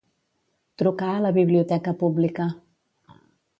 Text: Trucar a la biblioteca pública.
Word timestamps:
Trucar 0.81 1.09
a 1.17 1.19
la 1.27 1.31
biblioteca 1.37 1.95
pública. 2.01 2.51